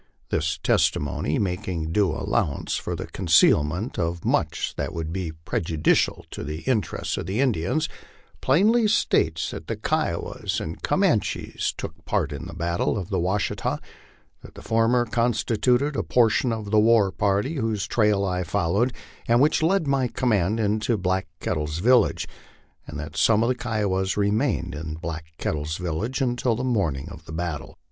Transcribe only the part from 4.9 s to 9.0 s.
would be prejudicial to the interests of the Indians, plainly